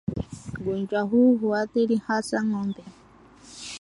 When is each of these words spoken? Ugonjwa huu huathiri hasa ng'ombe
Ugonjwa 0.61 0.99
huu 1.01 1.35
huathiri 1.37 1.95
hasa 1.95 2.43
ng'ombe 2.45 2.83